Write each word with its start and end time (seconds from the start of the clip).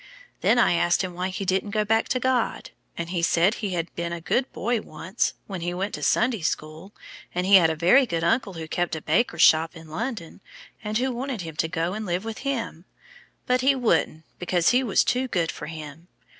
Then 0.39 0.57
I 0.57 0.73
asked 0.73 1.03
him 1.03 1.13
why 1.13 1.29
he 1.29 1.45
didn't 1.45 1.69
go 1.69 1.85
back 1.85 2.07
to 2.09 2.19
God, 2.19 2.71
and 2.97 3.11
he 3.11 3.21
said 3.21 3.53
he 3.53 3.73
had 3.75 3.93
been 3.93 4.11
a 4.11 4.19
good 4.19 4.51
boy 4.51 4.81
once, 4.81 5.35
when 5.45 5.61
he 5.61 5.75
went 5.75 5.93
to 5.93 6.01
Sunday 6.01 6.41
school, 6.41 6.91
and 7.35 7.45
he 7.45 7.57
had 7.57 7.69
a 7.69 7.75
very 7.75 8.07
good 8.07 8.23
uncle 8.23 8.53
who 8.53 8.67
kept 8.67 8.95
a 8.95 9.01
baker's 9.03 9.43
shop 9.43 9.75
in 9.75 9.87
London, 9.89 10.41
and 10.83 10.97
who 10.97 11.11
wanted 11.11 11.41
him 11.41 11.55
to 11.57 11.67
go 11.67 11.93
and 11.93 12.07
live 12.07 12.25
with 12.25 12.39
him, 12.39 12.85
but 13.45 13.61
he 13.61 13.75
wouldn't, 13.75 14.23
because 14.39 14.69
he 14.69 14.81
was 14.83 15.03
too 15.03 15.27
good 15.27 15.51
for 15.51 15.67
him. 15.67 16.07